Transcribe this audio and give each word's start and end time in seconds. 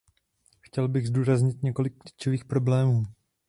Chtěl 0.61 0.87
bych 0.87 1.07
zdůraznit 1.07 1.63
několik 1.63 1.95
klíčových 2.03 2.45
problémů. 2.45 3.03